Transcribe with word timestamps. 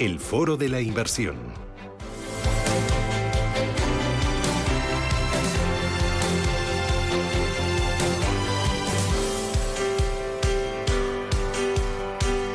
El 0.00 0.18
Foro 0.18 0.56
de 0.56 0.70
la 0.70 0.80
Inversión. 0.80 1.36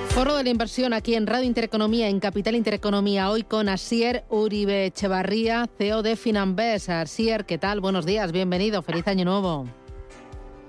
Foro 0.09 0.35
de 0.35 0.43
la 0.43 0.49
inversión 0.49 0.93
aquí 0.93 1.13
en 1.13 1.27
Radio 1.27 1.45
Intereconomía, 1.45 2.09
en 2.09 2.19
Capital 2.19 2.55
Intereconomía, 2.55 3.29
hoy 3.29 3.43
con 3.43 3.69
Asier 3.69 4.25
Uribe 4.29 4.87
Echevarría, 4.87 5.69
CEO 5.77 6.01
de 6.01 6.15
Finambes. 6.15 6.89
Asier, 6.89 7.45
¿qué 7.45 7.59
tal? 7.59 7.79
Buenos 7.79 8.07
días, 8.07 8.31
bienvenido, 8.31 8.81
feliz 8.81 9.07
año 9.07 9.23
nuevo. 9.23 9.67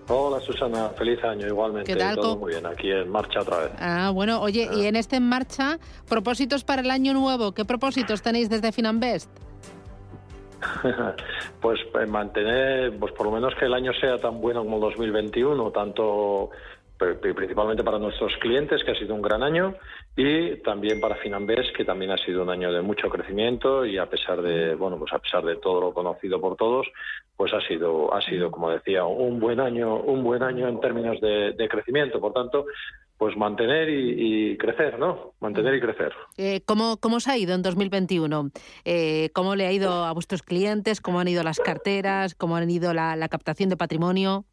Hola 0.09 0.41
Susana, 0.41 0.91
feliz 0.91 1.23
año 1.24 1.48
igualmente. 1.48 1.92
¿Qué 1.92 1.98
tal? 1.98 2.15
Todo 2.15 2.37
muy 2.37 2.52
bien, 2.52 2.65
aquí 2.65 2.91
en 2.91 3.09
marcha 3.09 3.41
otra 3.41 3.59
vez. 3.59 3.73
Ah, 3.80 4.10
bueno, 4.15 4.41
oye, 4.41 4.69
y 4.73 4.87
en 4.87 4.95
este 4.95 5.16
en 5.16 5.29
marcha, 5.29 5.79
propósitos 6.09 6.63
para 6.63 6.82
el 6.82 6.90
año 6.90 7.13
nuevo, 7.13 7.52
¿qué 7.52 7.65
propósitos 7.65 8.23
tenéis 8.23 8.48
desde 8.48 8.71
Finambest? 8.71 9.29
pues 11.60 11.80
eh, 12.01 12.07
mantener, 12.07 12.96
pues 12.98 13.13
por 13.15 13.26
lo 13.26 13.32
menos 13.32 13.52
que 13.59 13.65
el 13.65 13.74
año 13.74 13.93
sea 14.01 14.18
tan 14.18 14.40
bueno 14.40 14.63
como 14.63 14.76
el 14.76 14.82
2021, 14.82 15.73
tanto 15.73 16.51
principalmente 16.96 17.82
para 17.82 17.98
nuestros 17.98 18.32
clientes, 18.41 18.82
que 18.85 18.93
ha 18.93 18.95
sido 18.95 19.15
un 19.15 19.23
gran 19.23 19.43
año, 19.43 19.74
y 20.16 20.56
también 20.62 20.98
para 20.98 21.16
Finambes, 21.16 21.70
que 21.76 21.84
también 21.84 22.10
ha 22.10 22.16
sido 22.16 22.42
un 22.42 22.48
año 22.48 22.72
de 22.72 22.80
mucho 22.80 23.10
crecimiento 23.10 23.84
y 23.84 23.98
a 23.98 24.09
pesar 24.09 24.40
de, 24.40 24.74
bueno, 24.74 24.98
pues 24.98 25.12
a 25.12 25.18
pesar 25.18 25.45
de 25.45 25.56
todo 25.56 25.78
lo 25.82 25.92
conocido 25.92 26.40
por 26.40 26.56
todos, 26.56 26.86
pues 27.36 27.52
ha 27.52 27.60
sido, 27.68 28.14
ha 28.14 28.23
sido, 28.23 28.50
como 28.50 28.70
decía, 28.70 29.04
un 29.04 29.38
buen 29.38 29.60
año, 29.60 29.95
un 29.95 30.24
buen 30.24 30.42
año 30.42 30.68
en 30.68 30.80
términos 30.80 31.20
de, 31.20 31.68
crecimiento. 31.70 32.18
Por 32.18 32.32
tanto, 32.32 32.64
pues 33.18 33.36
mantener 33.36 33.90
y, 33.90 34.56
crecer, 34.56 34.98
¿no? 34.98 35.34
Mantener 35.40 35.74
y 35.74 35.80
crecer. 35.80 36.14
Eh, 36.38 36.62
¿cómo, 36.64 36.96
¿Cómo 36.96 37.16
os 37.16 37.28
ha 37.28 37.36
ido 37.36 37.54
en 37.54 37.60
2021? 37.60 38.51
Eh, 38.86 39.28
¿Cómo 39.34 39.54
le 39.54 39.66
ha 39.66 39.73
ido 39.73 40.06
a 40.06 40.12
vuestros 40.12 40.42
clientes? 40.42 41.02
¿Cómo 41.02 41.20
han 41.20 41.28
ido 41.28 41.42
las 41.42 41.60
carteras? 41.60 42.34
¿Cómo 42.34 42.56
han 42.56 42.70
ido 42.70 42.95
la, 42.95 43.16
la 43.16 43.28
captación 43.28 43.68
de 43.68 43.76
patrimonio? 43.76 44.46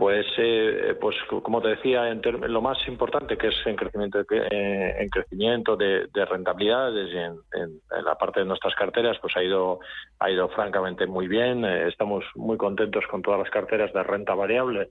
Pues, 0.00 0.26
eh, 0.38 0.96
pues 0.98 1.14
como 1.42 1.60
te 1.60 1.68
decía, 1.68 2.08
en 2.08 2.22
lo 2.50 2.62
más 2.62 2.78
importante 2.88 3.36
que 3.36 3.48
es 3.48 3.66
en 3.66 3.76
crecimiento, 3.76 4.20
eh, 4.30 4.96
en 4.98 5.08
crecimiento 5.10 5.76
de, 5.76 6.08
rentabilidades 6.14 7.12
y 7.12 7.18
en, 7.18 7.82
la 8.02 8.14
parte 8.14 8.40
de 8.40 8.46
nuestras 8.46 8.74
carteras, 8.76 9.18
pues 9.20 9.36
ha 9.36 9.42
ido, 9.42 9.80
ha 10.18 10.30
ido 10.30 10.48
francamente 10.48 11.06
muy 11.06 11.28
bien. 11.28 11.66
Eh, 11.66 11.88
estamos 11.88 12.24
muy 12.34 12.56
contentos 12.56 13.04
con 13.10 13.20
todas 13.20 13.40
las 13.40 13.50
carteras 13.50 13.92
de 13.92 14.02
renta 14.02 14.34
variable 14.34 14.88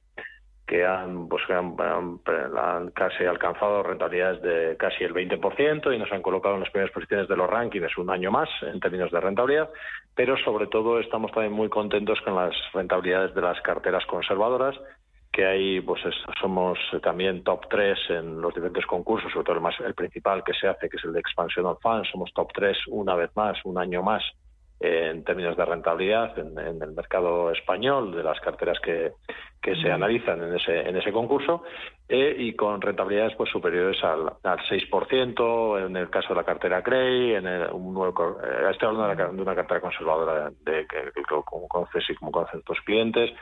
que 0.68 0.86
han, 0.86 1.28
pues, 1.28 1.42
han, 1.50 1.76
han, 2.56 2.92
casi 2.92 3.26
alcanzado 3.26 3.82
rentabilidades 3.82 4.44
de 4.44 4.78
casi 4.78 5.04
el 5.04 5.16
20% 5.16 5.92
y 5.92 5.98
nos 5.98 6.12
han 6.12 6.22
colocado 6.22 6.54
en 6.54 6.62
las 6.62 6.70
primeras 6.70 6.94
posiciones 6.94 7.28
de 7.28 7.36
los 7.36 7.50
rankings 7.50 7.98
un 7.98 8.12
año 8.12 8.30
más 8.30 8.50
en 8.62 8.80
términos 8.80 9.10
de 9.10 9.20
rentabilidad, 9.20 9.72
pero 10.14 10.38
sobre 10.38 10.68
todo 10.68 11.00
estamos 11.00 11.32
también 11.32 11.54
muy 11.54 11.70
contentos 11.70 12.22
con 12.22 12.36
las 12.36 12.54
rentabilidades 12.76 13.34
de 13.34 13.42
las 13.42 13.60
carteras 13.62 14.06
conservadoras 14.06 14.76
que 15.32 15.46
ahí 15.46 15.82
pues 15.82 16.02
somos 16.42 16.80
también 17.04 17.44
top 17.44 17.68
3 17.70 17.98
en 18.10 18.42
los 18.42 18.54
diferentes 18.54 18.86
concursos, 18.86 19.32
sobre 19.32 19.46
todo 19.46 19.56
el, 19.56 19.62
más, 19.62 19.80
el 19.80 19.94
principal 19.94 20.44
que 20.44 20.54
se 20.54 20.68
hace, 20.68 20.90
que 20.90 20.98
es 20.98 21.04
el 21.04 21.14
de 21.14 21.20
Expansion 21.20 21.66
of 21.66 21.82
Funds, 21.82 22.10
somos 22.12 22.34
top 22.34 22.52
3 22.54 22.78
una 22.88 23.16
vez 23.16 23.30
más, 23.36 23.58
un 23.66 23.78
año 23.78 24.02
más 24.02 24.24
en 24.80 25.24
términos 25.26 25.58
de 25.58 25.66
rentabilidad 25.66 26.38
en, 26.40 26.58
el 26.58 26.92
mercado 26.94 27.52
español 27.52 28.16
de 28.16 28.24
las 28.24 28.40
carteras 28.40 28.80
que, 28.80 29.12
que 29.62 29.76
se 29.76 29.92
analizan 29.92 30.42
en 30.42 30.56
ese, 30.56 30.88
en 30.88 30.96
ese 30.96 31.12
concurso. 31.12 31.64
Eh, 32.08 32.36
y 32.40 32.56
con 32.56 32.82
rentabilidades 32.82 33.36
pues 33.36 33.52
superiores 33.52 34.04
al, 34.04 34.34
al 34.44 34.60
6% 34.60 35.86
en 35.86 35.96
el 35.96 36.10
caso 36.10 36.30
de 36.30 36.36
la 36.36 36.44
cartera 36.44 36.82
Grey, 36.82 37.36
en 37.36 37.46
un 37.72 37.94
nuevo, 37.94 38.40
eh, 38.42 38.72
estoy 38.72 38.88
hablando 38.88 39.32
de, 39.32 39.42
una 39.42 39.54
cartera 39.54 39.82
conservadora 39.82 40.50
de, 40.62 40.88
que, 40.88 41.12
como 41.46 41.68
conoces 41.68 42.10
y 42.10 42.16
como 42.16 42.32
conocen 42.32 42.64
tus 42.64 42.82
clientes, 42.82 43.30
eh, 43.30 43.36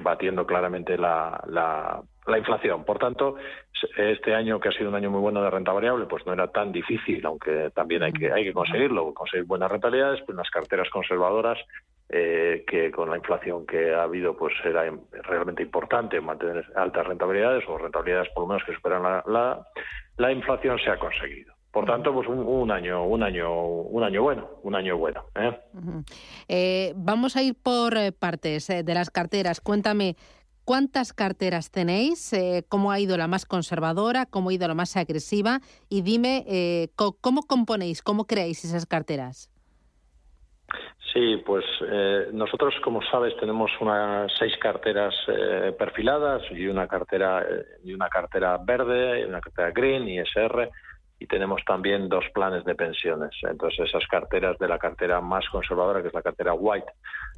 batiendo 0.00 0.46
claramente 0.46 0.96
la, 0.96 1.42
la, 1.46 2.00
la, 2.26 2.38
inflación. 2.38 2.84
Por 2.84 2.98
tanto, 2.98 3.36
este 3.96 4.34
año 4.34 4.58
que 4.58 4.68
ha 4.68 4.72
sido 4.72 4.88
un 4.88 4.94
año 4.94 5.10
muy 5.10 5.20
bueno 5.20 5.42
de 5.42 5.50
renta 5.50 5.72
variable, 5.72 6.06
pues 6.06 6.24
no 6.26 6.32
era 6.32 6.48
tan 6.48 6.72
difícil, 6.72 7.24
aunque 7.26 7.70
también 7.74 8.02
hay 8.02 8.12
que, 8.12 8.32
hay 8.32 8.44
que 8.44 8.52
conseguirlo, 8.52 9.12
conseguir 9.12 9.46
buenas 9.46 9.70
rentabilidades, 9.70 10.20
pues 10.24 10.36
las 10.36 10.50
carteras 10.50 10.88
conservadoras 10.90 11.58
eh, 12.08 12.64
que 12.66 12.90
con 12.90 13.10
la 13.10 13.16
inflación 13.16 13.66
que 13.66 13.94
ha 13.94 14.02
habido, 14.02 14.36
pues 14.36 14.54
era 14.64 14.84
realmente 15.22 15.62
importante 15.62 16.20
mantener 16.20 16.64
altas 16.76 17.06
rentabilidades 17.06 17.64
o 17.68 17.78
rentabilidades 17.78 18.28
por 18.34 18.44
lo 18.44 18.48
menos 18.48 18.64
que 18.64 18.74
superan 18.74 19.02
la, 19.02 19.66
la 20.16 20.32
inflación 20.32 20.78
se 20.78 20.90
ha 20.90 20.98
conseguido. 20.98 21.54
Por 21.74 21.86
tanto, 21.86 22.14
pues 22.14 22.28
un, 22.28 22.70
año, 22.70 23.04
un 23.04 23.24
año, 23.24 23.52
un 23.52 24.04
año 24.04 24.22
bueno, 24.22 24.48
un 24.62 24.76
año 24.76 24.96
bueno. 24.96 25.24
¿eh? 25.34 25.58
Eh, 26.46 26.92
vamos 26.94 27.36
a 27.36 27.42
ir 27.42 27.56
por 27.60 27.96
eh, 27.96 28.12
partes 28.12 28.68
de 28.68 28.94
las 28.94 29.10
carteras. 29.10 29.60
Cuéntame, 29.60 30.14
¿cuántas 30.64 31.12
carteras 31.12 31.72
tenéis? 31.72 32.32
¿Cómo 32.68 32.92
ha 32.92 33.00
ido 33.00 33.16
la 33.16 33.26
más 33.26 33.44
conservadora? 33.44 34.24
¿Cómo 34.24 34.50
ha 34.50 34.52
ido 34.52 34.68
la 34.68 34.74
más 34.74 34.96
agresiva? 34.96 35.58
Y 35.88 36.02
dime, 36.02 36.90
¿cómo 36.94 37.42
componéis, 37.42 38.02
cómo 38.02 38.28
creáis 38.28 38.64
esas 38.64 38.86
carteras? 38.86 39.50
Sí, 41.12 41.42
pues 41.44 41.64
nosotros, 42.32 42.74
como 42.84 43.02
sabes, 43.10 43.36
tenemos 43.40 43.72
unas 43.80 44.30
seis 44.38 44.56
carteras 44.60 45.12
perfiladas 45.76 46.42
y 46.52 46.68
una 46.68 46.86
cartera 46.86 47.44
y 47.82 47.92
una 47.92 48.08
cartera 48.08 48.58
verde, 48.58 49.22
y 49.22 49.24
una 49.24 49.40
cartera 49.40 49.72
green, 49.72 50.06
y 50.06 50.20
ISR 50.20 50.70
y 51.18 51.26
tenemos 51.26 51.64
también 51.64 52.08
dos 52.08 52.24
planes 52.34 52.64
de 52.64 52.74
pensiones. 52.74 53.30
Entonces, 53.42 53.88
esas 53.88 54.06
carteras 54.08 54.58
de 54.58 54.68
la 54.68 54.78
cartera 54.78 55.20
más 55.20 55.48
conservadora, 55.48 56.02
que 56.02 56.08
es 56.08 56.14
la 56.14 56.22
cartera 56.22 56.54
white, 56.54 56.92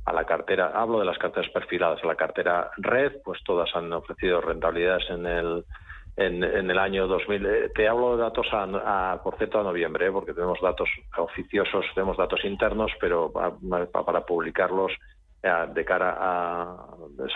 a 0.04 0.12
la 0.12 0.24
cartera, 0.24 0.72
hablo 0.74 1.00
de 1.00 1.04
las 1.04 1.18
carteras 1.18 1.50
perfiladas, 1.50 2.02
a 2.02 2.06
la 2.06 2.14
cartera 2.14 2.70
red, 2.78 3.12
pues 3.24 3.42
todas 3.44 3.74
han 3.74 3.92
ofrecido 3.92 4.40
rentabilidades 4.40 5.08
en 5.10 5.26
el 5.26 5.64
en, 6.16 6.42
el 6.42 6.78
año 6.78 7.06
2000. 7.06 7.46
Eh, 7.46 7.70
te 7.74 7.86
hablo 7.86 8.16
de 8.16 8.22
datos, 8.22 8.46
a, 8.52 9.20
por 9.22 9.36
cierto, 9.36 9.60
a 9.60 9.62
noviembre, 9.62 10.06
¿eh? 10.06 10.10
porque 10.10 10.32
tenemos 10.32 10.58
datos 10.62 10.88
oficiosos, 11.18 11.84
tenemos 11.94 12.16
datos 12.16 12.42
internos, 12.44 12.90
pero 12.98 13.30
para, 13.30 14.24
publicarlos 14.24 14.92
eh, 15.42 15.66
de 15.74 15.84
cara 15.84 16.16
a 16.18 16.76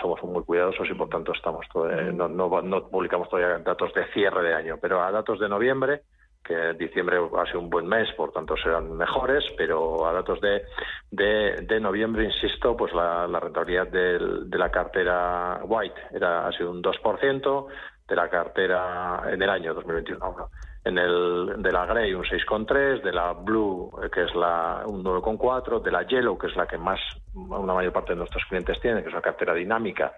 somos 0.01 0.23
muy 0.23 0.43
cuidadosos 0.43 0.89
y 0.89 0.93
por 0.95 1.09
tanto 1.09 1.31
estamos 1.33 1.65
no, 2.13 2.27
no, 2.27 2.61
no 2.61 2.87
publicamos 2.87 3.29
todavía 3.29 3.59
datos 3.59 3.93
de 3.93 4.05
cierre 4.13 4.41
de 4.41 4.55
año, 4.55 4.77
pero 4.81 5.01
a 5.03 5.11
datos 5.11 5.39
de 5.39 5.47
noviembre 5.47 6.01
que 6.43 6.73
diciembre 6.73 7.17
ha 7.37 7.45
sido 7.45 7.59
un 7.59 7.69
buen 7.69 7.87
mes, 7.87 8.11
por 8.13 8.31
tanto 8.31 8.55
serán 8.57 8.97
mejores, 8.97 9.43
pero 9.57 10.07
a 10.07 10.13
datos 10.13 10.39
de, 10.41 10.63
de, 11.11 11.79
noviembre, 11.79 12.25
insisto, 12.25 12.75
pues 12.75 12.93
la, 12.93 13.27
rentabilidad 13.27 13.87
de 13.87 14.57
la 14.57 14.69
cartera 14.69 15.61
White 15.63 16.01
era, 16.13 16.47
ha 16.47 16.51
sido 16.51 16.71
un 16.71 16.81
2%, 16.81 17.67
de 18.11 18.17
la 18.17 18.29
cartera 18.29 19.23
en 19.31 19.41
el 19.41 19.49
año 19.49 19.73
2021, 19.73 20.49
en 20.83 20.97
el 20.97 21.61
de 21.63 21.71
la 21.71 21.85
Grey 21.85 22.13
un 22.13 22.25
6,3, 22.25 23.01
de 23.01 23.13
la 23.13 23.31
Blue, 23.31 23.89
que 24.13 24.23
es 24.23 24.35
la 24.35 24.83
un 24.85 25.01
9,4, 25.01 25.81
de 25.81 25.91
la 25.91 26.05
Yellow, 26.05 26.37
que 26.37 26.47
es 26.47 26.55
la 26.57 26.67
que 26.67 26.77
más, 26.77 26.99
una 27.33 27.73
mayor 27.73 27.93
parte 27.93 28.11
de 28.11 28.17
nuestros 28.17 28.43
clientes 28.49 28.81
tienen, 28.81 29.01
que 29.01 29.07
es 29.07 29.13
una 29.13 29.21
cartera 29.21 29.53
dinámica, 29.53 30.13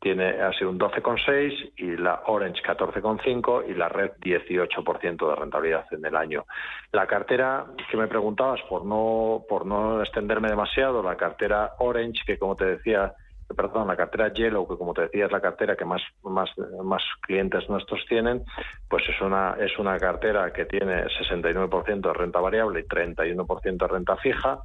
tiene 0.00 0.42
ha 0.42 0.52
sido 0.52 0.70
un 0.70 0.78
12,6 0.78 1.72
y 1.76 1.96
la 1.96 2.22
Orange 2.26 2.62
14,5 2.62 3.64
y 3.68 3.74
la 3.74 3.88
Red 3.88 4.12
18% 4.20 5.28
de 5.28 5.34
rentabilidad 5.34 5.86
en 5.92 6.04
el 6.04 6.14
año. 6.14 6.44
La 6.92 7.06
cartera 7.06 7.66
que 7.90 7.96
me 7.96 8.06
preguntabas 8.06 8.60
por 8.68 8.84
no 8.84 9.44
por 9.48 9.66
no 9.66 10.02
extenderme 10.02 10.48
demasiado, 10.48 11.02
la 11.02 11.16
cartera 11.16 11.72
Orange 11.78 12.22
que 12.26 12.38
como 12.38 12.56
te 12.56 12.66
decía 12.66 13.14
perdón, 13.56 13.88
la 13.88 13.96
cartera 13.96 14.32
Yellow, 14.32 14.66
que 14.66 14.76
como 14.76 14.94
te 14.94 15.02
decía 15.02 15.26
es 15.26 15.32
la 15.32 15.40
cartera 15.40 15.76
que 15.76 15.84
más, 15.84 16.02
más, 16.22 16.50
más 16.82 17.02
clientes 17.20 17.68
nuestros 17.68 18.04
tienen, 18.08 18.44
pues 18.88 19.02
es 19.08 19.20
una, 19.20 19.56
es 19.58 19.78
una 19.78 19.98
cartera 19.98 20.52
que 20.52 20.66
tiene 20.66 21.04
69% 21.04 22.00
de 22.00 22.12
renta 22.12 22.40
variable 22.40 22.80
y 22.80 22.84
31% 22.84 23.76
de 23.76 23.86
renta 23.86 24.16
fija 24.16 24.60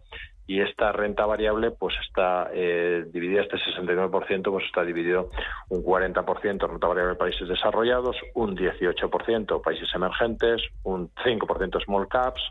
y 0.49 0.61
esta 0.61 0.91
renta 0.91 1.27
variable 1.27 1.69
pues 1.69 1.93
está 2.07 2.49
eh, 2.51 3.05
dividida, 3.13 3.41
este 3.41 3.57
69% 3.57 4.51
pues 4.51 4.65
está 4.65 4.83
dividido 4.83 5.29
un 5.69 5.83
40% 5.83 6.67
renta 6.67 6.87
variable 6.87 7.15
países 7.15 7.47
desarrollados, 7.47 8.17
un 8.33 8.57
18% 8.57 9.61
países 9.61 9.87
emergentes, 9.93 10.61
un 10.83 11.11
5% 11.23 11.85
small 11.85 12.07
caps, 12.07 12.41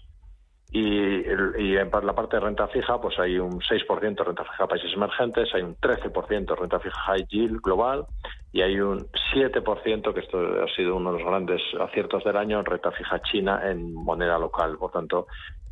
y, 0.70 1.25
en 1.25 1.91
la 1.91 2.15
parte 2.15 2.37
de 2.37 2.41
renta 2.41 2.69
fija, 2.69 3.00
pues 3.00 3.19
hay 3.19 3.38
un 3.38 3.61
6% 3.61 4.25
renta 4.25 4.44
fija 4.44 4.67
países 4.67 4.93
emergentes, 4.93 5.49
hay 5.55 5.62
un 5.62 5.76
13% 5.76 6.56
renta 6.56 6.79
fija 6.79 6.99
high 7.06 7.26
yield 7.29 7.61
global 7.62 8.06
y 8.53 8.61
hay 8.61 8.79
un 8.81 9.06
7%, 9.35 10.12
que 10.12 10.20
esto 10.20 10.38
ha 10.62 10.69
sido 10.75 10.97
uno 10.97 11.12
de 11.12 11.19
los 11.19 11.26
grandes 11.26 11.62
aciertos 11.81 12.23
del 12.25 12.37
año, 12.37 12.59
en 12.59 12.67
renta 12.67 12.91
fija 12.93 13.20
china 13.23 13.62
en 13.65 13.94
moneda 13.94 14.38
local. 14.38 14.76
Por 14.79 14.91
tanto, 14.91 15.26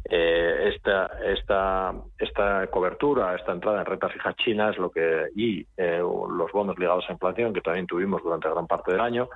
eh, 0.08 0.72
esta, 0.75 1.10
esta, 1.25 1.92
esta 2.19 2.66
cobertura, 2.69 3.34
esta 3.34 3.52
entrada 3.52 3.81
en 3.81 3.87
renta 3.87 4.08
fija 4.08 4.34
china 4.34 4.70
es 4.70 4.78
lo 4.78 4.90
que, 4.90 5.26
y 5.34 5.66
eh, 5.76 5.99
los 5.99 6.52
bonos 6.52 6.78
ligados 6.78 7.04
a 7.08 7.12
inflación, 7.12 7.52
que 7.52 7.60
también 7.60 7.87
tuvimos 7.87 8.22
durante 8.22 8.49
gran 8.49 8.66
parte 8.66 8.92
del 8.92 9.00
año, 9.00 9.28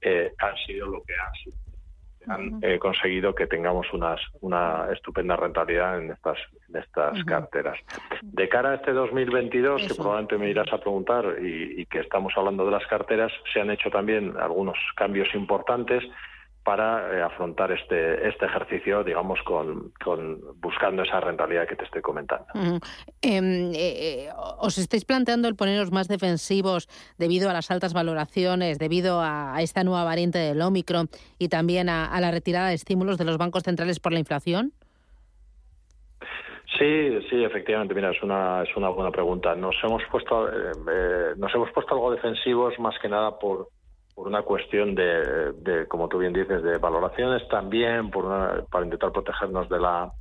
eh, 0.00 0.32
han 0.38 0.56
sido 0.66 0.86
lo 0.86 1.02
que 1.02 1.14
han 1.14 1.34
sido 1.42 1.71
han 2.28 2.58
eh, 2.62 2.78
conseguido 2.78 3.34
que 3.34 3.46
tengamos 3.46 3.92
unas, 3.92 4.20
una 4.40 4.88
estupenda 4.92 5.36
rentabilidad 5.36 6.00
en 6.00 6.10
estas, 6.10 6.38
en 6.68 6.76
estas 6.80 7.24
carteras. 7.24 7.78
De 8.22 8.48
cara 8.48 8.70
a 8.70 8.74
este 8.76 8.92
2022, 8.92 9.88
que 9.88 9.94
probablemente 9.94 10.38
me 10.38 10.50
irás 10.50 10.72
a 10.72 10.78
preguntar 10.78 11.36
y, 11.40 11.80
y, 11.80 11.86
que 11.86 12.00
estamos 12.00 12.32
hablando 12.36 12.64
de 12.64 12.70
las 12.70 12.86
carteras, 12.86 13.32
se 13.52 13.60
han 13.60 13.70
hecho 13.70 13.90
también 13.90 14.34
algunos 14.38 14.76
cambios 14.96 15.34
importantes 15.34 16.02
para 16.64 17.18
eh, 17.18 17.22
afrontar 17.22 17.72
este, 17.72 18.28
este 18.28 18.46
ejercicio, 18.46 19.02
digamos, 19.02 19.40
con, 19.42 19.92
con, 20.02 20.40
buscando 20.60 21.02
esa 21.02 21.20
rentabilidad 21.20 21.66
que 21.66 21.74
te 21.74 21.84
estoy 21.84 22.02
comentando. 22.02 22.46
Em, 23.20 23.72
eh, 23.72 24.26
eh, 24.26 24.28
¿Os 24.58 24.78
estáis 24.78 25.04
planteando 25.04 25.48
el 25.48 25.56
poneros 25.56 25.90
más 25.90 26.06
defensivos 26.06 26.88
debido 27.18 27.50
a 27.50 27.52
las 27.52 27.70
altas 27.70 27.94
valoraciones, 27.94 28.78
debido 28.78 29.20
a, 29.20 29.56
esta 29.60 29.82
nueva 29.82 30.04
variante 30.04 30.38
del 30.38 30.60
Omicron 30.62 31.08
y 31.38 31.48
también 31.48 31.88
a, 31.88 32.20
la 32.20 32.30
retirada 32.30 32.68
de 32.68 32.74
estímulos 32.74 33.18
de 33.18 33.24
los 33.24 33.38
bancos 33.38 33.64
centrales 33.64 33.98
por 33.98 34.12
la 34.12 34.20
inflación? 34.20 34.72
Sí, 36.78 37.20
sí, 37.28 37.44
efectivamente. 37.44 37.94
Mira, 37.94 38.10
es 38.10 38.22
una 38.22 38.62
es 38.62 38.74
una 38.76 38.88
buena 38.88 39.10
pregunta. 39.10 39.54
Nos 39.54 39.74
hemos 39.82 40.02
puesto 40.10 40.48
nos 41.36 41.54
hemos 41.54 41.70
puesto 41.72 41.94
algo 41.94 42.12
defensivos 42.12 42.78
más 42.78 42.98
que 43.00 43.08
nada 43.08 43.38
por 43.38 43.68
por 44.14 44.28
una 44.28 44.42
cuestión 44.42 44.94
de, 44.94 45.52
de, 45.52 45.86
como 45.88 46.08
tú 46.08 46.18
bien 46.18 46.32
dices, 46.32 46.62
de 46.62 46.78
valoraciones, 46.78 47.46
también 47.48 48.10
por 48.10 48.66
para 48.68 48.84
intentar 48.84 49.12
protegernos 49.12 49.68
de 49.68 49.80
la 49.80 50.12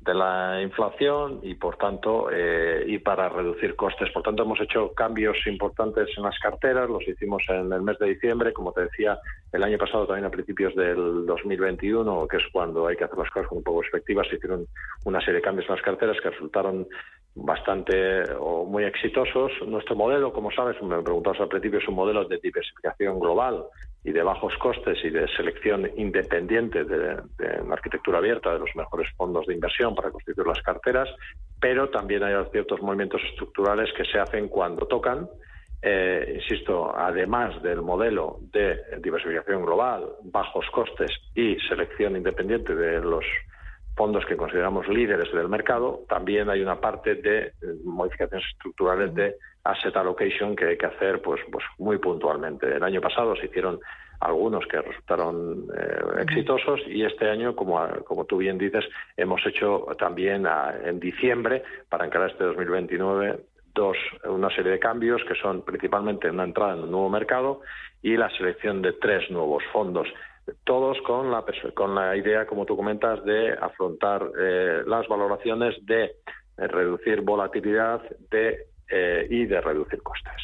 de 0.00 0.14
la 0.14 0.62
inflación 0.62 1.40
y 1.42 1.54
por 1.54 1.76
tanto 1.76 2.30
eh, 2.32 2.84
y 2.86 2.98
para 2.98 3.28
reducir 3.28 3.76
costes. 3.76 4.10
Por 4.12 4.22
tanto 4.22 4.44
hemos 4.44 4.60
hecho 4.60 4.92
cambios 4.94 5.36
importantes 5.46 6.08
en 6.16 6.22
las 6.22 6.38
carteras, 6.38 6.88
los 6.88 7.06
hicimos 7.06 7.42
en 7.48 7.70
el 7.72 7.82
mes 7.82 7.98
de 7.98 8.08
diciembre, 8.08 8.52
como 8.52 8.72
te 8.72 8.82
decía 8.82 9.18
el 9.52 9.62
año 9.62 9.76
pasado 9.76 10.06
también 10.06 10.24
a 10.24 10.30
principios 10.30 10.74
del 10.74 11.26
2021, 11.26 12.26
que 12.28 12.38
es 12.38 12.44
cuando 12.50 12.86
hay 12.86 12.96
que 12.96 13.04
hacer 13.04 13.18
las 13.18 13.30
cosas 13.30 13.48
con 13.48 13.58
un 13.58 13.64
poco 13.64 13.80
perspectiva, 13.80 14.24
se 14.24 14.36
hicieron 14.36 14.66
una 15.04 15.20
serie 15.20 15.34
de 15.34 15.42
cambios 15.42 15.68
en 15.68 15.74
las 15.74 15.84
carteras 15.84 16.16
que 16.22 16.30
resultaron 16.30 16.86
bastante 17.34 18.22
o 18.38 18.64
muy 18.64 18.84
exitosos. 18.84 19.52
Nuestro 19.66 19.96
modelo, 19.96 20.32
como 20.32 20.50
sabes, 20.50 20.80
me 20.82 21.02
preguntabas 21.02 21.40
al 21.40 21.48
principio, 21.48 21.78
es 21.78 21.88
un 21.88 21.94
modelo 21.94 22.24
de 22.24 22.38
diversificación 22.38 23.20
global 23.20 23.64
y 24.02 24.12
de 24.12 24.22
bajos 24.22 24.56
costes 24.58 24.98
y 25.04 25.10
de 25.10 25.28
selección 25.36 25.90
independiente 25.96 26.84
de, 26.84 27.16
de 27.38 27.72
arquitectura 27.72 28.18
abierta 28.18 28.52
de 28.52 28.58
los 28.58 28.74
mejores 28.74 29.08
fondos 29.16 29.46
de 29.46 29.54
inversión 29.54 29.94
para 29.94 30.10
constituir 30.10 30.46
las 30.46 30.62
carteras, 30.62 31.08
pero 31.60 31.90
también 31.90 32.22
hay 32.22 32.34
ciertos 32.50 32.80
movimientos 32.80 33.20
estructurales 33.30 33.92
que 33.96 34.04
se 34.04 34.18
hacen 34.18 34.48
cuando 34.48 34.86
tocan. 34.86 35.28
Eh, 35.82 36.34
insisto, 36.36 36.94
además 36.94 37.62
del 37.62 37.80
modelo 37.80 38.38
de 38.52 38.80
diversificación 39.02 39.64
global, 39.64 40.10
bajos 40.24 40.66
costes 40.72 41.10
y 41.34 41.56
selección 41.68 42.16
independiente 42.16 42.74
de 42.74 43.00
los 43.00 43.24
fondos 44.00 44.24
que 44.24 44.34
consideramos 44.34 44.88
líderes 44.88 45.30
del 45.30 45.50
mercado, 45.50 46.04
también 46.08 46.48
hay 46.48 46.62
una 46.62 46.80
parte 46.80 47.16
de 47.16 47.48
eh, 47.48 47.52
modificaciones 47.84 48.46
estructurales 48.50 49.14
de 49.14 49.36
asset 49.62 49.94
allocation 49.94 50.56
que 50.56 50.68
hay 50.68 50.78
que 50.78 50.86
hacer 50.86 51.20
pues, 51.20 51.42
pues 51.52 51.62
muy 51.76 51.98
puntualmente. 51.98 52.66
El 52.76 52.82
año 52.82 53.02
pasado 53.02 53.36
se 53.36 53.44
hicieron 53.44 53.78
algunos 54.20 54.64
que 54.68 54.80
resultaron 54.80 55.66
eh, 55.76 56.22
exitosos 56.22 56.80
y 56.86 57.04
este 57.04 57.28
año, 57.28 57.54
como, 57.54 57.78
como 58.06 58.24
tú 58.24 58.38
bien 58.38 58.56
dices, 58.56 58.86
hemos 59.18 59.44
hecho 59.44 59.86
también 59.98 60.46
en 60.82 60.98
diciembre, 60.98 61.62
para 61.90 62.06
encarar 62.06 62.30
este 62.30 62.44
2029, 62.44 63.38
dos, 63.74 63.98
una 64.24 64.48
serie 64.48 64.72
de 64.72 64.78
cambios 64.78 65.22
que 65.28 65.34
son 65.34 65.60
principalmente 65.60 66.30
una 66.30 66.44
entrada 66.44 66.72
en 66.72 66.84
un 66.84 66.90
nuevo 66.90 67.10
mercado 67.10 67.60
y 68.00 68.16
la 68.16 68.30
selección 68.30 68.80
de 68.80 68.94
tres 68.94 69.30
nuevos 69.30 69.62
fondos 69.74 70.08
todos 70.64 70.98
con 71.06 71.30
la, 71.30 71.44
con 71.74 71.94
la 71.94 72.16
idea, 72.16 72.46
como 72.46 72.66
tú 72.66 72.76
comentas, 72.76 73.24
de 73.24 73.52
afrontar 73.52 74.30
eh, 74.38 74.82
las 74.86 75.06
valoraciones, 75.08 75.74
de 75.86 76.04
eh, 76.04 76.12
reducir 76.56 77.20
volatilidad 77.22 78.02
de, 78.30 78.66
eh, 78.90 79.26
y 79.30 79.46
de 79.46 79.60
reducir 79.60 80.02
costes. 80.02 80.34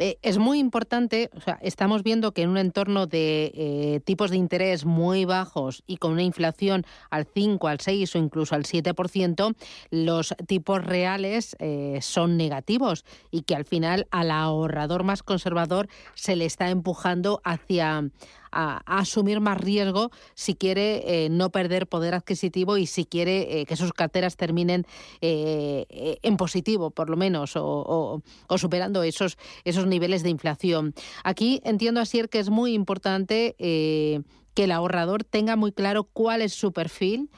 Es 0.00 0.38
muy 0.38 0.58
importante, 0.58 1.30
o 1.36 1.40
sea, 1.40 1.58
estamos 1.60 2.02
viendo 2.02 2.32
que 2.32 2.42
en 2.42 2.48
un 2.50 2.56
entorno 2.56 3.06
de 3.06 3.52
eh, 3.54 4.00
tipos 4.04 4.30
de 4.30 4.38
interés 4.38 4.86
muy 4.86 5.26
bajos 5.26 5.82
y 5.86 5.98
con 5.98 6.12
una 6.12 6.22
inflación 6.22 6.86
al 7.10 7.26
5, 7.26 7.68
al 7.68 7.80
6 7.80 8.14
o 8.14 8.18
incluso 8.18 8.54
al 8.54 8.64
7%, 8.64 9.54
los 9.90 10.34
tipos 10.46 10.82
reales 10.82 11.54
eh, 11.58 11.98
son 12.00 12.38
negativos 12.38 13.04
y 13.30 13.42
que 13.42 13.54
al 13.54 13.66
final 13.66 14.06
al 14.10 14.30
ahorrador 14.30 15.04
más 15.04 15.22
conservador 15.22 15.88
se 16.14 16.34
le 16.34 16.46
está 16.46 16.70
empujando 16.70 17.42
hacia, 17.44 18.08
a, 18.52 18.82
asumir 18.86 19.40
más 19.40 19.58
riesgo 19.58 20.10
si 20.34 20.54
quiere 20.54 21.24
eh, 21.24 21.28
no 21.30 21.50
perder 21.50 21.86
poder 21.86 22.14
adquisitivo 22.14 22.76
y 22.76 22.86
si 22.86 23.04
quiere 23.04 23.60
eh, 23.60 23.66
que 23.66 23.76
sus 23.76 23.92
carteras 23.92 24.36
terminen 24.36 24.86
eh, 25.20 26.18
en 26.22 26.36
positivo, 26.36 26.90
por 26.90 27.10
lo 27.10 27.16
menos, 27.16 27.52
o, 27.56 28.22
superando 28.56 29.02
esos, 29.02 29.38
esos 29.64 29.86
niveles 29.86 30.22
de 30.22 30.30
inflación. 30.30 30.94
Aquí 31.24 31.60
entiendo, 31.64 32.00
así 32.00 32.20
que 32.30 32.38
es 32.38 32.50
muy 32.50 32.74
importante 32.74 33.54
que 33.58 34.64
el 34.64 34.72
ahorrador 34.72 35.24
tenga 35.24 35.56
muy 35.56 35.72
claro 35.72 36.04
cuál 36.04 36.42
es 36.42 36.52
su 36.52 36.72
perfil, 36.72 37.30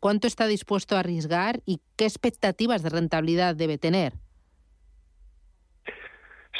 cuánto 0.00 0.26
está 0.26 0.46
dispuesto 0.46 0.96
a 0.96 1.00
arriesgar 1.00 1.62
y 1.66 1.80
qué 1.96 2.06
expectativas 2.06 2.82
de 2.82 2.88
rentabilidad 2.88 3.54
debe 3.54 3.78
tener. 3.78 4.23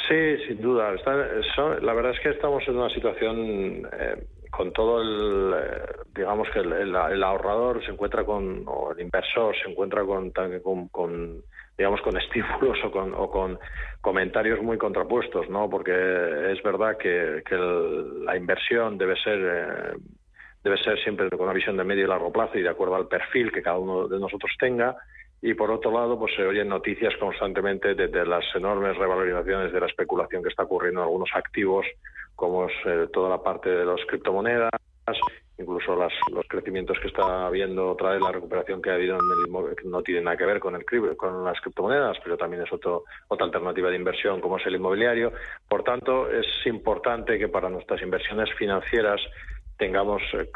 Sí, 0.07 0.37
sin 0.47 0.61
duda. 0.61 0.93
la 1.81 1.93
verdad 1.93 2.11
es 2.11 2.19
que 2.19 2.29
estamos 2.29 2.63
en 2.67 2.77
una 2.77 2.89
situación 2.89 3.87
eh, 3.91 4.27
con 4.51 4.71
todo 4.71 5.01
el, 5.01 5.53
eh, 5.53 5.81
digamos 6.15 6.47
que 6.49 6.59
el, 6.59 6.95
ahorrador 6.95 7.83
se 7.83 7.91
encuentra 7.91 8.23
con, 8.23 8.63
o 8.67 8.91
el 8.91 8.99
inversor 9.01 9.55
se 9.55 9.69
encuentra 9.69 10.03
con, 10.03 10.31
con, 10.91 11.41
digamos, 11.77 12.01
con 12.01 12.17
estímulos 12.21 12.77
o 12.83 12.91
con, 12.91 13.13
o 13.15 13.29
con 13.29 13.59
comentarios 14.01 14.61
muy 14.61 14.77
contrapuestos, 14.77 15.49
¿no? 15.49 15.69
Porque 15.69 15.91
es 16.51 16.61
verdad 16.61 16.97
que, 16.97 17.41
que 17.47 17.55
la 17.55 18.37
inversión 18.37 18.97
debe 18.97 19.15
ser 19.17 19.39
eh, 19.41 19.97
debe 20.63 20.77
ser 20.83 20.99
siempre 21.03 21.29
con 21.29 21.41
una 21.41 21.53
visión 21.53 21.77
de 21.77 21.83
medio 21.83 22.05
y 22.05 22.07
largo 22.07 22.31
plazo 22.31 22.57
y 22.57 22.63
de 22.63 22.69
acuerdo 22.69 22.95
al 22.95 23.07
perfil 23.07 23.51
que 23.51 23.61
cada 23.61 23.77
uno 23.77 24.07
de 24.07 24.19
nosotros 24.19 24.51
tenga 24.59 24.95
y 25.45 25.53
por 25.53 25.69
otro 25.69 25.91
lado 25.91 26.17
pues 26.17 26.33
se 26.35 26.43
oyen 26.43 26.67
noticias 26.67 27.13
constantemente 27.19 27.93
de, 27.93 28.25
las 28.25 28.43
enormes 28.55 28.97
revalorizaciones 28.97 29.71
de 29.71 29.79
la 29.79 29.85
especulación 29.85 30.41
que 30.41 30.49
está 30.49 30.63
ocurriendo 30.63 31.01
en 31.01 31.05
algunos 31.05 31.29
activos 31.35 31.85
como 32.35 32.65
es 32.65 32.73
eh, 32.83 33.07
toda 33.13 33.29
la 33.29 33.43
parte 33.43 33.69
de 33.69 33.85
las 33.85 33.99
criptomonedas 34.07 34.71
incluso 35.59 35.95
los 35.95 36.47
crecimientos 36.49 36.97
que 36.99 37.09
está 37.09 37.45
habiendo 37.45 37.91
otra 37.91 38.13
vez 38.13 38.21
la 38.21 38.31
recuperación 38.31 38.81
que 38.81 38.89
ha 38.89 38.95
habido 38.95 39.17
en 39.17 39.69
el 39.69 39.75
que 39.75 39.87
no 39.87 40.01
tiene 40.01 40.21
nada 40.21 40.35
que 40.35 40.47
ver 40.47 40.59
con 40.59 40.75
el 40.75 40.83
con 41.15 41.45
las 41.45 41.61
criptomonedas 41.61 42.17
pero 42.23 42.37
también 42.37 42.63
es 42.63 42.73
otro, 42.73 43.03
otra 43.27 43.45
alternativa 43.45 43.91
de 43.91 43.97
inversión 43.97 44.41
como 44.41 44.57
es 44.57 44.65
el 44.65 44.75
inmobiliario. 44.75 45.31
Por 45.69 45.83
tanto 45.83 46.27
es 46.27 46.47
importante 46.65 47.37
que 47.37 47.49
para 47.49 47.69
nuestras 47.69 48.01
inversiones 48.01 48.49
financieras 48.57 49.21
tengamos 49.77 50.21
eh, 50.33 50.49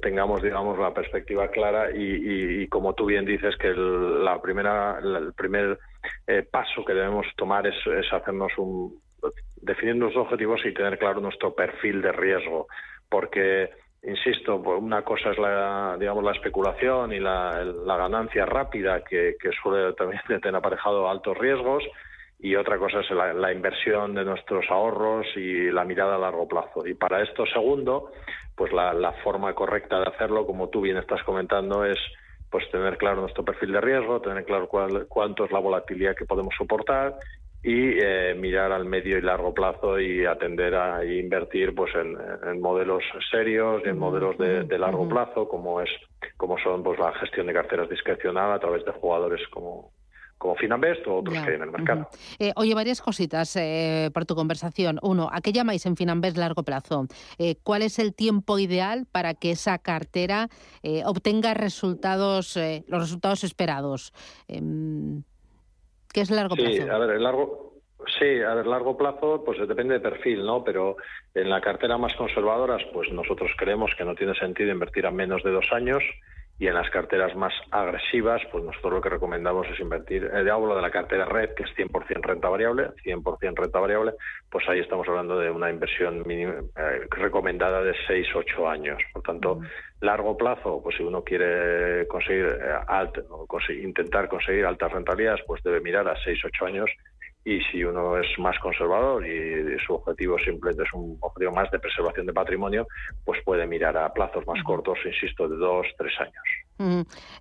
tengamos 0.00 0.42
digamos 0.42 0.78
la 0.78 0.94
perspectiva 0.94 1.48
clara 1.48 1.90
y, 1.94 2.66
como 2.68 2.94
tú 2.94 3.06
bien 3.06 3.24
dices 3.24 3.56
que 3.56 3.68
el, 3.68 4.24
la 4.24 4.40
primera 4.40 4.98
el 4.98 5.32
primer 5.34 5.78
eh, 6.26 6.46
paso 6.50 6.84
que 6.84 6.94
debemos 6.94 7.26
tomar 7.36 7.66
es, 7.66 7.76
hacernos 8.12 8.52
un 8.58 9.00
definir 9.56 9.96
nuestros 9.96 10.24
objetivos 10.24 10.64
y 10.64 10.72
tener 10.72 10.98
claro 10.98 11.20
nuestro 11.20 11.54
perfil 11.54 12.00
de 12.02 12.12
riesgo 12.12 12.66
porque 13.08 13.70
insisto 14.02 14.56
una 14.56 15.02
cosa 15.02 15.30
es 15.30 15.38
la 15.38 15.96
digamos 15.98 16.24
la 16.24 16.32
especulación 16.32 17.12
y 17.12 17.20
la, 17.20 17.64
ganancia 17.86 18.46
rápida 18.46 19.04
que, 19.04 19.36
que 19.40 19.50
suele 19.62 19.92
también 19.94 20.22
tener 20.40 20.56
aparejado 20.56 21.08
altos 21.08 21.36
riesgos 21.38 21.84
y 22.42 22.56
otra 22.56 22.76
cosa 22.76 23.00
es 23.00 23.10
la, 23.10 23.52
inversión 23.52 24.16
de 24.16 24.24
nuestros 24.24 24.64
ahorros 24.68 25.26
y 25.36 25.70
la 25.70 25.84
mirada 25.84 26.16
a 26.16 26.18
largo 26.18 26.48
plazo. 26.48 26.84
Y 26.84 26.94
para 26.94 27.22
esto 27.22 27.46
segundo, 27.46 28.10
pues 28.56 28.72
la, 28.72 29.12
forma 29.24 29.54
correcta 29.54 29.98
de 30.00 30.08
hacerlo, 30.08 30.46
como 30.46 30.68
tú 30.68 30.80
bien 30.80 30.96
estás 30.96 31.22
comentando, 31.24 31.84
es 31.84 31.98
pues 32.50 32.70
tener 32.70 32.98
claro 32.98 33.22
nuestro 33.22 33.44
perfil 33.44 33.72
de 33.72 33.80
riesgo, 33.80 34.20
tener 34.20 34.44
claro 34.44 34.68
cuál, 34.68 35.06
cuánto 35.08 35.44
es 35.44 35.52
la 35.52 35.58
volatilidad 35.58 36.14
que 36.14 36.26
podemos 36.26 36.54
soportar 36.56 37.14
y 37.62 37.96
eh, 38.02 38.34
mirar 38.34 38.72
al 38.72 38.84
medio 38.84 39.16
y 39.18 39.22
largo 39.22 39.54
plazo 39.54 40.00
y 40.00 40.26
atender 40.26 40.74
a 40.74 41.04
invertir 41.04 41.74
pues 41.74 41.92
en, 41.94 42.60
modelos 42.60 43.04
serios 43.30 43.82
y 43.84 43.88
en 43.88 43.98
modelos 43.98 44.36
de, 44.36 44.78
largo 44.78 45.08
plazo 45.08 45.48
como 45.48 45.80
es 45.80 45.90
como 46.36 46.58
son 46.58 46.82
pues 46.82 46.98
la 46.98 47.12
gestión 47.14 47.46
de 47.46 47.52
carteras 47.52 47.88
discrecional 47.88 48.52
a 48.52 48.58
través 48.58 48.84
de 48.84 48.90
jugadores 48.90 49.40
como 49.48 49.92
como 50.42 50.56
Finambest 50.56 51.06
o 51.06 51.18
otros 51.18 51.38
que 51.38 51.50
hay 51.50 51.54
en 51.54 51.62
el 51.62 51.70
mercado. 51.70 52.08
Eh, 52.40 52.52
oye, 52.56 52.74
varias 52.74 53.00
cositas 53.00 53.54
eh, 53.54 54.10
por 54.12 54.26
tu 54.26 54.34
conversación. 54.34 54.98
Uno, 55.00 55.28
¿a 55.32 55.40
qué 55.40 55.52
llamáis 55.52 55.86
en 55.86 55.96
Finambest 55.96 56.36
largo 56.36 56.64
plazo? 56.64 57.06
Eh, 57.38 57.54
¿Cuál 57.62 57.82
es 57.82 58.00
el 58.00 58.12
tiempo 58.12 58.58
ideal 58.58 59.06
para 59.10 59.34
que 59.34 59.52
esa 59.52 59.78
cartera 59.78 60.48
obtenga 61.04 61.54
resultados, 61.54 62.58
los 62.88 63.00
resultados 63.00 63.44
esperados? 63.44 64.12
Em, 64.48 65.22
¿Qué 66.12 66.22
es 66.22 66.30
largo 66.32 66.56
plazo? 66.56 66.72
Sí, 66.72 66.80
a 66.80 66.98
ver, 66.98 67.10
el 67.10 67.22
largo, 67.22 67.80
Sí, 68.18 68.42
a 68.42 68.54
ver, 68.54 68.66
largo 68.66 68.96
plazo, 68.96 69.44
pues 69.44 69.60
depende 69.68 69.94
de 69.94 70.00
perfil, 70.00 70.44
¿no? 70.44 70.64
Pero 70.64 70.96
en 71.34 71.48
la 71.48 71.60
cartera 71.60 71.98
más 71.98 72.14
conservadoras, 72.14 72.82
pues 72.92 73.12
nosotros 73.12 73.52
creemos 73.56 73.92
que 73.96 74.04
no 74.04 74.16
tiene 74.16 74.34
sentido 74.34 74.72
invertir 74.72 75.06
a 75.06 75.12
menos 75.12 75.44
de 75.44 75.52
dos 75.52 75.66
años 75.70 76.02
y 76.58 76.68
en 76.68 76.74
las 76.74 76.88
carteras 76.90 77.34
más 77.34 77.52
agresivas, 77.70 78.40
pues 78.52 78.62
nosotros 78.62 78.92
lo 78.92 79.00
que 79.00 79.08
recomendamos 79.08 79.66
es 79.68 79.80
invertir, 79.80 80.30
eh, 80.32 80.50
hablo 80.50 80.76
de 80.76 80.82
la 80.82 80.90
cartera 80.90 81.24
red, 81.24 81.54
que 81.54 81.64
es 81.64 81.70
100% 81.76 82.22
renta 82.22 82.48
variable, 82.48 82.90
100% 83.04 83.54
renta 83.56 83.80
variable, 83.80 84.12
pues 84.48 84.68
ahí 84.68 84.78
estamos 84.78 85.08
hablando 85.08 85.38
de 85.38 85.50
una 85.50 85.70
inversión 85.70 86.22
mínima, 86.24 86.54
eh, 86.76 87.06
recomendada 87.10 87.82
de 87.82 87.94
6-8 88.06 88.70
años. 88.70 89.02
Por 89.12 89.22
tanto, 89.22 89.60
largo 90.00 90.36
plazo, 90.36 90.80
pues 90.82 90.96
si 90.96 91.02
uno 91.02 91.24
quiere 91.24 92.06
conseguir 92.06 92.46
eh, 92.46 93.82
intentar 93.82 94.28
conseguir 94.28 94.64
altas 94.64 94.92
rentabilidades, 94.92 95.42
pues 95.46 95.62
debe 95.62 95.80
mirar 95.80 96.06
a 96.08 96.16
6-8 96.16 96.66
años 96.66 96.90
y 97.44 97.60
si 97.64 97.82
uno 97.82 98.16
es 98.18 98.26
más 98.38 98.58
conservador 98.60 99.26
y 99.26 99.76
su 99.84 99.94
objetivo 99.94 100.38
simplemente 100.38 100.84
es 100.84 100.92
un 100.92 101.18
objetivo 101.20 101.52
más 101.52 101.70
de 101.70 101.80
preservación 101.80 102.26
de 102.26 102.32
patrimonio, 102.32 102.86
pues 103.24 103.42
puede 103.44 103.66
mirar 103.66 103.96
a 103.96 104.12
plazos 104.12 104.46
más 104.46 104.62
cortos, 104.62 104.98
insisto, 105.04 105.48
de 105.48 105.56
dos, 105.56 105.86
tres 105.98 106.12
años. 106.20 106.44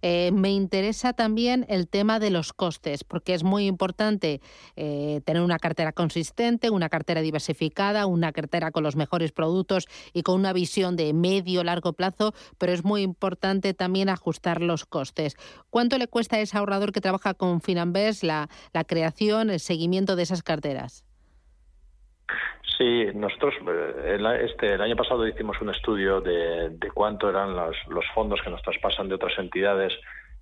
Eh, 0.01 0.31
me 0.33 0.51
interesa 0.51 1.13
también 1.13 1.65
el 1.69 1.87
tema 1.87 2.19
de 2.19 2.29
los 2.29 2.53
costes, 2.53 3.03
porque 3.03 3.33
es 3.33 3.43
muy 3.43 3.67
importante 3.67 4.41
eh, 4.75 5.21
tener 5.25 5.41
una 5.41 5.59
cartera 5.59 5.91
consistente, 5.91 6.69
una 6.69 6.89
cartera 6.89 7.21
diversificada, 7.21 8.05
una 8.05 8.31
cartera 8.31 8.71
con 8.71 8.83
los 8.83 8.95
mejores 8.95 9.31
productos 9.31 9.87
y 10.13 10.23
con 10.23 10.39
una 10.39 10.53
visión 10.53 10.95
de 10.95 11.13
medio 11.13 11.63
largo 11.63 11.93
plazo, 11.93 12.33
pero 12.57 12.73
es 12.73 12.83
muy 12.83 13.01
importante 13.01 13.73
también 13.73 14.09
ajustar 14.09 14.61
los 14.61 14.85
costes. 14.85 15.35
¿Cuánto 15.69 15.97
le 15.97 16.07
cuesta 16.07 16.37
a 16.37 16.39
ese 16.39 16.57
ahorrador 16.57 16.91
que 16.91 17.01
trabaja 17.01 17.33
con 17.33 17.61
Finambes 17.61 18.23
la, 18.23 18.49
la 18.73 18.83
creación, 18.83 19.49
el 19.49 19.59
seguimiento 19.59 20.15
de 20.15 20.23
esas 20.23 20.43
carteras? 20.43 21.03
Sí, 22.77 23.07
nosotros 23.13 23.55
eh, 23.67 24.17
este, 24.43 24.73
el 24.73 24.81
año 24.81 24.95
pasado 24.95 25.27
hicimos 25.27 25.59
un 25.61 25.69
estudio 25.69 26.21
de, 26.21 26.77
cuánto 26.93 27.29
eran 27.29 27.55
los, 27.55 27.75
fondos 28.13 28.41
que 28.41 28.49
nos 28.49 28.61
traspasan 28.61 29.09
de 29.09 29.15
otras 29.15 29.37
entidades, 29.37 29.93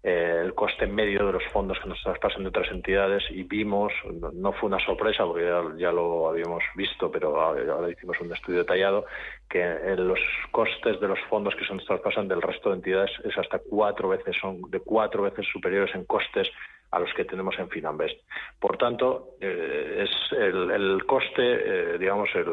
eh, 0.04 0.42
el 0.46 0.54
coste 0.54 0.88
medio 0.88 1.26
de 1.26 1.34
los 1.34 1.44
fondos 1.52 1.78
que 1.80 1.90
nos 1.90 2.02
traspasan 2.02 2.44
de 2.44 2.50
otras 2.50 2.72
entidades 2.72 3.24
y 3.30 3.44
vimos, 3.44 3.92
no, 4.34 4.54
fue 4.54 4.70
una 4.70 4.80
sorpresa 4.80 5.26
porque 5.26 5.52
ya, 5.78 5.92
lo 5.92 6.30
habíamos 6.30 6.64
visto, 6.76 7.12
pero 7.12 7.42
ahora 7.42 7.90
hicimos 7.90 8.20
un 8.22 8.32
estudio 8.32 8.60
detallado, 8.60 9.06
que 9.50 9.78
los 9.98 10.20
costes 10.52 11.00
de 11.02 11.08
los 11.08 11.20
fondos 11.30 11.56
que 11.56 11.66
se 11.66 11.74
nos 11.74 11.86
traspasan 11.86 12.28
del 12.28 12.42
resto 12.42 12.70
de 12.70 12.76
entidades 12.76 13.12
es 13.26 13.38
hasta 13.38 13.60
cuatro 13.60 14.10
veces, 14.10 14.38
son 14.40 14.62
de 14.70 14.80
cuatro 14.80 15.24
veces 15.24 15.46
superiores 15.52 15.94
en 15.96 16.06
costes 16.06 16.50
a 16.92 17.00
los 17.00 17.14
que 17.14 17.26
tenemos 17.26 17.58
en 17.60 17.70
Finambest. 17.70 18.20
Por 18.60 18.78
tanto, 18.78 19.36
eh, 19.40 20.06
es 20.06 20.38
el, 20.38 21.04
coste, 21.06 21.34
eh, 21.38 21.98
digamos, 21.98 22.30
el, 22.36 22.46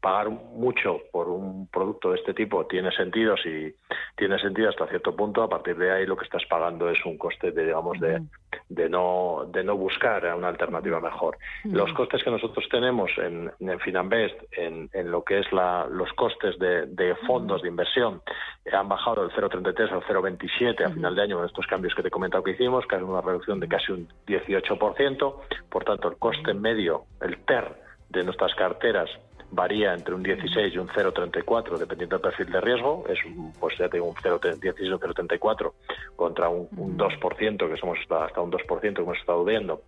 pagar 0.00 0.30
mucho 0.30 1.00
por 1.10 1.28
un 1.28 1.68
producto 1.68 2.10
de 2.12 2.18
este 2.18 2.34
tipo 2.34 2.66
tiene 2.66 2.92
sentido 2.92 3.36
si 3.36 3.74
tiene 4.16 4.38
sentido 4.38 4.70
hasta 4.70 4.86
cierto 4.86 5.14
punto. 5.16 5.42
A 5.42 5.48
partir 5.48 5.76
de 5.76 5.90
ahí 5.90 6.06
lo 6.06 6.16
que 6.16 6.24
estás 6.24 6.44
pagando 6.46 6.88
es 6.88 7.04
un 7.04 7.18
coste 7.18 7.50
de, 7.50 7.66
digamos, 7.66 7.98
de, 8.00 8.22
de 8.68 8.88
no 8.88 9.44
de 9.52 9.62
no 9.62 9.76
buscar 9.76 10.24
una 10.34 10.48
alternativa 10.48 11.00
mejor. 11.00 11.36
Los 11.64 11.92
costes 11.92 12.22
que 12.24 12.30
nosotros 12.30 12.66
tenemos 12.70 13.10
en, 13.18 13.50
en 13.60 13.80
Finambest, 13.80 14.36
en, 14.52 14.88
en, 14.92 15.10
lo 15.10 15.22
que 15.22 15.40
es 15.40 15.52
la, 15.52 15.86
los 15.86 16.12
costes 16.14 16.58
de, 16.58 16.86
de 16.86 17.14
fondos 17.26 17.62
de 17.62 17.68
inversión, 17.68 18.22
han 18.72 18.88
bajado 18.88 19.26
del 19.26 19.36
0,33 19.36 19.92
al 19.92 20.02
0,27 20.02 20.84
a 20.84 20.90
final 20.90 21.14
de 21.14 21.22
año 21.22 21.36
con 21.36 21.46
estos 21.46 21.66
cambios 21.66 21.94
que 21.94 22.02
te 22.02 22.08
he 22.08 22.10
comentado 22.10 22.42
que 22.42 22.52
hicimos, 22.52 22.86
que 22.86 22.96
es 22.96 23.02
una 23.02 23.20
reducción 23.20 23.60
de 23.60 23.68
casi 23.68 23.92
un 23.92 24.08
18%. 24.26 25.34
Por 25.68 25.84
tanto, 25.84 26.08
el 26.08 26.16
coste 26.16 26.54
medio, 26.54 27.04
el 27.20 27.44
TER 27.44 27.76
de 28.08 28.24
nuestras 28.24 28.54
carteras 28.54 29.10
varía 29.54 29.94
entre 29.94 30.14
un 30.14 30.22
16 30.22 30.74
y 30.74 30.78
un 30.78 30.88
0,34 30.88 31.78
dependiendo 31.78 32.16
del 32.16 32.22
perfil 32.22 32.52
de 32.52 32.60
riesgo, 32.60 33.04
es 33.08 33.18
pues 33.58 33.76
ya 33.78 33.88
tengo 33.88 34.06
un 34.06 34.14
0,16 34.14 34.92
o 34.92 34.98
0,34 34.98 35.72
contra 36.16 36.48
un, 36.48 36.68
un 36.76 36.98
2% 36.98 37.70
que 37.70 37.76
somos 37.76 37.98
hasta 38.08 38.40
un 38.40 38.50
2% 38.50 38.94
que 38.94 39.02
hemos 39.02 39.18
estado 39.18 39.44
viendo 39.44 39.82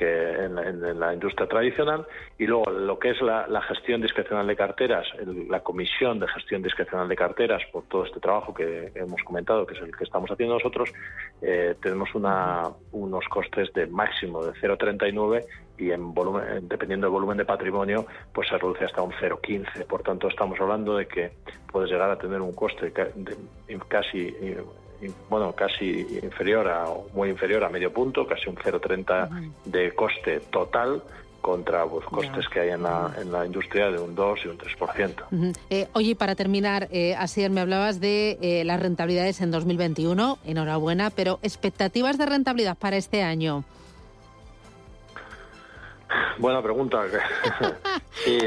que 0.00 0.44
en 0.46 0.98
la, 0.98 1.12
industria 1.12 1.46
tradicional. 1.46 2.06
Y 2.38 2.46
luego 2.46 2.70
lo 2.70 2.98
que 2.98 3.10
es 3.10 3.20
la, 3.20 3.60
gestión 3.68 4.00
discrecional 4.00 4.46
de 4.46 4.56
carteras, 4.56 5.06
la 5.48 5.60
comisión 5.60 6.18
de 6.18 6.26
gestión 6.28 6.62
discrecional 6.62 7.06
de 7.06 7.16
carteras 7.16 7.62
por 7.70 7.84
todo 7.84 8.06
este 8.06 8.18
trabajo 8.18 8.54
que 8.54 8.92
hemos 8.94 9.22
comentado, 9.22 9.66
que 9.66 9.74
es 9.74 9.80
el 9.82 9.94
que 9.94 10.04
estamos 10.04 10.30
haciendo 10.30 10.54
nosotros, 10.54 10.90
eh, 11.42 11.74
tenemos 11.82 12.14
una, 12.14 12.70
unos 12.92 13.26
costes 13.28 13.70
de 13.74 13.86
máximo 13.86 14.42
de 14.42 14.52
0,39 14.52 15.44
y 15.80 15.90
en 15.90 16.12
volumen, 16.14 16.68
dependiendo 16.68 17.06
del 17.06 17.12
volumen 17.12 17.38
de 17.38 17.44
patrimonio, 17.44 18.06
pues 18.32 18.48
se 18.48 18.58
reduce 18.58 18.84
hasta 18.84 19.02
un 19.02 19.12
0,15. 19.12 19.86
Por 19.86 20.02
tanto, 20.02 20.28
estamos 20.28 20.60
hablando 20.60 20.96
de 20.96 21.06
que 21.06 21.32
puedes 21.70 21.90
llegar 21.90 22.10
a 22.10 22.18
tener 22.18 22.40
un 22.40 22.52
coste 22.52 22.92
casi 23.88 24.34
bueno, 25.28 25.52
casi 25.54 26.06
inferior 26.22 26.68
a, 26.68 26.84
muy 27.14 27.30
inferior 27.30 27.64
a 27.64 27.70
medio 27.70 27.92
punto, 27.92 28.26
casi 28.26 28.48
un 28.48 28.56
0,30 28.56 29.52
de 29.64 29.92
coste 29.94 30.40
total 30.50 31.02
contra 31.40 31.84
los 31.84 32.04
pues, 32.10 32.28
costes 32.28 32.48
que 32.48 32.60
hay 32.60 32.70
en 32.70 32.82
la, 32.82 33.12
en 33.18 33.32
la 33.32 33.46
industria 33.46 33.90
de 33.90 33.98
un 33.98 34.14
2 34.14 34.40
y 34.44 34.48
un 34.48 34.58
3%. 34.58 35.54
Eh, 35.70 35.88
oye, 35.94 36.14
para 36.14 36.34
terminar, 36.34 36.88
eh, 36.90 37.16
me 37.50 37.60
hablabas 37.60 38.00
de 38.00 38.38
eh, 38.42 38.64
las 38.64 38.80
rentabilidades 38.80 39.40
en 39.40 39.50
2021, 39.50 40.38
enhorabuena, 40.44 41.10
pero 41.10 41.38
expectativas 41.42 42.18
de 42.18 42.26
rentabilidad 42.26 42.76
para 42.76 42.96
este 42.96 43.22
año. 43.22 43.64
Buena 46.38 46.62
pregunta. 46.62 47.04
sí. 48.12 48.38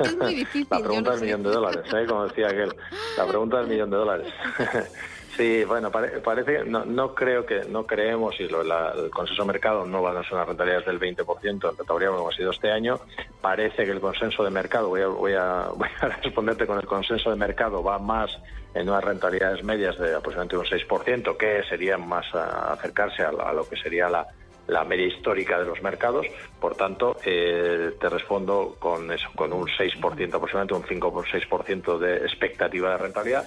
es 0.00 0.16
muy 0.16 0.34
difícil. 0.34 0.66
La 0.70 0.78
pregunta 0.78 1.10
del 1.12 1.20
millón 1.20 1.42
de 1.42 1.50
dólares, 1.50 1.92
¿eh? 1.92 2.06
como 2.08 2.26
decía 2.26 2.46
aquel. 2.46 2.74
La 3.16 3.26
pregunta 3.26 3.58
del 3.58 3.68
millón 3.68 3.90
de 3.90 3.96
dólares. 3.96 4.32
Sí, 5.36 5.64
bueno, 5.64 5.90
parece 5.90 6.58
que 6.58 6.64
no, 6.64 7.14
creo 7.14 7.44
que, 7.44 7.64
no 7.64 7.84
creemos, 7.84 8.38
y 8.38 8.44
el 8.44 9.10
consenso 9.10 9.42
de 9.42 9.48
mercado 9.48 9.84
no 9.84 10.00
van 10.00 10.16
a 10.16 10.22
ser 10.22 10.34
unas 10.34 10.46
rentabilidades 10.46 10.86
del 10.86 11.00
20% 11.00 11.70
en 11.70 11.76
categoría 11.76 12.08
como 12.08 12.28
ha 12.28 12.32
sido 12.32 12.52
este 12.52 12.70
año. 12.70 13.00
Parece 13.40 13.84
que 13.84 13.90
el 13.90 14.00
consenso 14.00 14.44
de 14.44 14.50
mercado, 14.50 14.88
voy 14.88 15.00
a, 15.00 15.08
voy, 15.08 15.32
a, 15.32 15.70
voy 15.76 15.88
a 16.00 16.08
responderte 16.08 16.66
con 16.66 16.78
el 16.78 16.86
consenso 16.86 17.30
de 17.30 17.36
mercado, 17.36 17.82
va 17.82 17.98
más 17.98 18.30
en 18.74 18.88
unas 18.88 19.02
rentabilidades 19.02 19.64
medias 19.64 19.98
de 19.98 20.14
aproximadamente 20.14 20.56
un 20.56 20.66
6%, 20.66 21.36
que 21.36 21.64
sería 21.68 21.98
más 21.98 22.32
acercarse 22.32 23.24
a, 23.24 23.52
lo 23.52 23.68
que 23.68 23.76
sería 23.76 24.08
la, 24.08 24.28
la 24.66 24.84
media 24.84 25.06
histórica 25.06 25.58
de 25.58 25.66
los 25.66 25.82
mercados. 25.82 26.26
Por 26.60 26.76
tanto, 26.76 27.16
eh, 27.24 27.92
te 28.00 28.08
respondo 28.08 28.76
con 28.78 29.10
eso, 29.12 29.28
con 29.34 29.52
un 29.52 29.66
6%, 29.66 30.34
aproximadamente 30.34 30.74
un 30.74 30.84
5 30.86 31.12
por 31.12 31.26
6% 31.26 31.98
de 31.98 32.16
expectativa 32.18 32.90
de 32.90 32.96
rentabilidad 32.98 33.44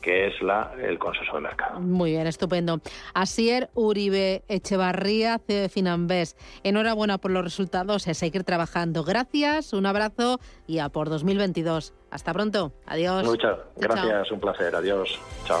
que 0.00 0.28
es 0.28 0.40
la, 0.42 0.72
el 0.82 0.98
consenso 0.98 1.34
de 1.34 1.40
mercado. 1.40 1.80
Muy 1.80 2.12
bien, 2.12 2.26
estupendo. 2.26 2.80
Asier 3.14 3.70
Uribe 3.74 4.42
Echevarría, 4.48 5.38
CEO 5.38 5.62
de 5.62 5.68
Finambés. 5.68 6.36
Enhorabuena 6.64 7.18
por 7.18 7.30
los 7.30 7.44
resultados 7.44 8.08
a 8.08 8.14
seguir 8.14 8.44
trabajando. 8.44 9.04
Gracias, 9.04 9.72
un 9.72 9.86
abrazo 9.86 10.40
y 10.66 10.78
a 10.78 10.88
por 10.88 11.10
2022. 11.10 11.92
Hasta 12.10 12.32
pronto. 12.32 12.72
Adiós. 12.86 13.24
Muchas 13.24 13.58
gracias, 13.76 14.30
un 14.32 14.40
placer. 14.40 14.74
Adiós. 14.74 15.20
Chao. 15.46 15.60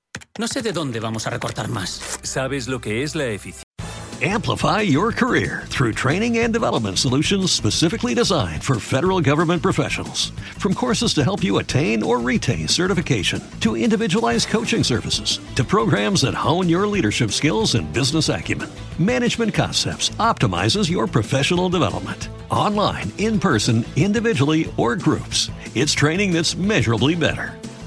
No 0.37 0.47
sé 0.47 0.61
de 0.61 0.71
dónde 0.71 0.99
vamos 0.99 1.27
a 1.27 1.29
recortar 1.29 1.67
más. 1.67 2.19
¿Sabes 2.23 2.67
lo 2.67 2.79
que 2.79 3.03
es 3.03 3.15
la 3.15 3.25
eficiencia? 3.25 3.63
Amplify 4.23 4.81
your 4.81 5.11
career 5.11 5.63
through 5.65 5.93
training 5.93 6.37
and 6.37 6.53
development 6.53 6.99
solutions 6.99 7.51
specifically 7.51 8.13
designed 8.13 8.63
for 8.63 8.79
federal 8.79 9.19
government 9.19 9.63
professionals. 9.63 10.29
From 10.59 10.75
courses 10.75 11.15
to 11.15 11.23
help 11.23 11.43
you 11.43 11.57
attain 11.57 12.03
or 12.03 12.19
retain 12.19 12.67
certification, 12.67 13.41
to 13.61 13.75
individualized 13.75 14.47
coaching 14.49 14.83
services, 14.83 15.39
to 15.55 15.63
programs 15.63 16.21
that 16.21 16.35
hone 16.35 16.69
your 16.69 16.85
leadership 16.85 17.31
skills 17.31 17.73
and 17.73 17.91
business 17.93 18.29
acumen, 18.29 18.69
Management 18.99 19.55
Concepts 19.55 20.09
optimizes 20.19 20.87
your 20.87 21.07
professional 21.07 21.69
development. 21.69 22.29
Online, 22.51 23.11
in 23.17 23.39
person, 23.39 23.83
individually, 23.95 24.71
or 24.77 24.95
groups, 24.95 25.49
it's 25.73 25.93
training 25.93 26.31
that's 26.31 26.55
measurably 26.55 27.15
better. 27.15 27.60